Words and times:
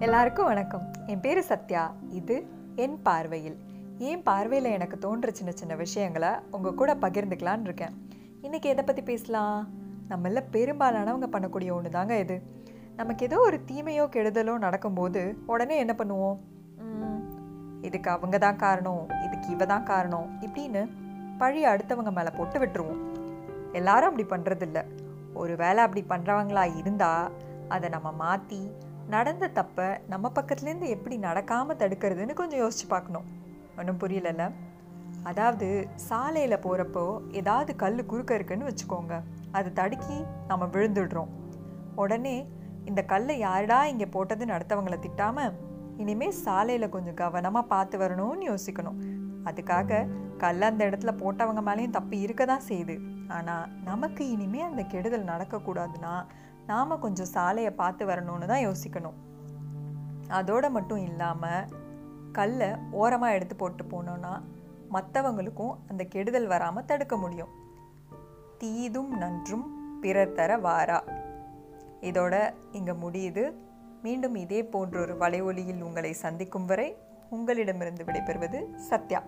எல்லாருக்கும் 0.00 0.46
வணக்கம். 0.46 0.92
என் 1.06 1.20
பேர் 1.20 1.40
சத்யா. 1.40 1.94
இது 2.10 2.46
என் 2.76 3.02
பார்வையில். 3.02 3.56
என் 3.98 4.22
பார்வையில் 4.22 4.70
எனக்கு 4.70 4.98
தோன்ற 4.98 5.30
சின்ன 5.30 5.50
சின்ன 5.50 5.74
விஷயங்களை 5.74 6.28
உங்கள் 6.50 6.74
கூட 6.74 6.94
பகிர்ந்துக்கலான் 6.94 7.60
இருக்கேன். 7.60 8.08
இன்றைக்கி 8.42 8.62
எதை 8.62 8.84
பற்றி 8.84 9.02
பேசலாம்? 9.02 9.68
நம்மள 10.08 10.44
பெரும்பாலானவங்க 10.52 11.26
பண்ணக்கூடிய 11.32 11.72
ஒன்று 11.72 11.90
தாங்க 11.90 12.18
இது. 12.18 12.42
நமக்கு 12.96 13.24
ஏதோ 13.24 13.38
ஒரு 13.38 13.60
தீமையோ 13.72 14.06
கெடுதலோ 14.06 14.58
நடக்கும்போது 14.58 15.36
உடனே 15.46 15.76
என்ன 15.76 15.94
பண்ணுவோம்? 15.98 16.38
"ம், 16.76 17.38
இதுக்கு 17.82 18.10
அவங்க 18.10 18.38
தான் 18.38 18.56
காரணம் 18.56 19.08
இதுக்கு 19.24 19.48
இவ 19.48 19.66
தான் 19.66 19.84
காரணம் 19.84 20.38
இப்படின்னு 20.40 20.90
பழி 21.38 21.66
அடுத்தவங்க 21.66 22.12
மேலே 22.12 22.28
போட்டு 22.36 22.58
விட்டுருவோம். 22.58 23.00
எல்லாரும் 23.72 24.16
அப்படி 24.16 24.42
பண்ணுறதில்ல 24.42 24.84
ஒரு 25.34 25.56
வேளை 25.56 25.84
அப்படி 25.84 26.04
பண்ணுறவங்களா 26.08 26.76
இருந்தால் 26.76 27.30
அதை 27.68 27.88
நம்ம 27.88 28.12
மாற்றி 28.12 28.70
நடந்த 29.14 29.44
தப்பை 29.58 29.86
நம்ம 30.12 30.26
பக்கத்துலேருந்து 30.36 30.88
எப்படி 30.94 31.16
நடக்காமல் 31.26 31.78
தடுக்கிறதுன்னு 31.82 32.34
கொஞ்சம் 32.40 32.60
யோசிச்சு 32.62 32.86
பார்க்கணும். 32.92 33.26
ஒன்றும் 33.78 34.00
புரியலல்ல? 34.02 34.44
அதாவது 35.30 35.68
சாலையில் 36.08 36.62
போகிறப்போ 36.64 37.04
ஏதாவது 37.40 37.72
கல் 37.82 38.08
குறுக்க 38.10 38.38
இருக்குன்னு 38.38 38.68
வச்சுக்கோங்க. 38.70 39.14
அதை 39.56 39.68
தடுக்கி 39.80 40.18
நம்ம 40.50 40.64
விழுந்துடுறோம். 40.74 41.30
உடனே 42.02 42.36
இந்த 42.90 43.00
கல்லை 43.12 43.34
யாருடா 43.46 43.78
இங்கே 43.92 44.06
போட்டது 44.16 44.44
நடத்தவங்களை 44.52 44.98
திட்டாமல் 45.06 45.56
இனிமேல் 46.02 46.38
சாலையில் 46.44 46.94
கொஞ்சம் 46.94 47.18
கவனமாக 47.22 47.70
பார்த்து 47.72 47.96
வரணும்னு 48.02 48.44
யோசிக்கணும். 48.50 49.00
அதுக்காக 49.48 50.06
கல் 50.44 50.68
அந்த 50.68 50.82
இடத்துல 50.90 51.12
போட்டவங்க 51.22 51.62
மேலேயும் 51.68 51.96
தப்பு 51.98 52.16
இருக்க 52.26 52.42
தான் 52.52 52.66
செய்யுது. 52.68 52.96
ஆனால் 53.36 53.66
நமக்கு 53.88 54.22
இனிமேல் 54.34 54.68
அந்த 54.70 54.82
கெடுதல் 54.92 55.30
நடக்கக்கூடாதுன்னா 55.32 56.14
நாம் 56.70 57.02
கொஞ்சம் 57.04 57.32
சாலையை 57.34 57.72
பார்த்து 57.80 58.02
வரணும்னு 58.10 58.46
தான் 58.52 58.64
யோசிக்கணும். 58.68 59.18
அதோடு 60.38 60.68
மட்டும் 60.76 61.02
இல்லாமல் 61.08 61.70
கல்லை 62.38 62.68
ஓரமாக 63.00 63.36
எடுத்து 63.36 63.54
போட்டு 63.56 63.84
போனோன்னா 63.92 64.32
மற்றவங்களுக்கும் 64.94 65.74
அந்த 65.90 66.02
கெடுதல் 66.14 66.48
வராமல் 66.52 66.86
தடுக்க 66.90 67.16
முடியும். 67.16 67.52
தீதும் 68.60 69.10
நன்றும் 69.22 69.66
பிறர் 70.02 70.36
தர 70.38 70.50
வாரா. 70.66 71.00
இதோட 72.08 72.34
இங்கே 72.78 72.94
முடியுது. 73.04 73.44
மீண்டும் 74.04 74.36
இதே 74.44 74.60
போன்ற 74.74 74.96
ஒரு 75.00 75.14
வலையொலியில் 75.22 75.84
உங்களை 75.88 76.12
சந்திக்கும் 76.24 76.68
வரை 76.70 76.88
உங்களிடமிருந்து 77.36 78.04
விடைபெறுவது 78.04 78.60
சத்யா. 78.88 79.20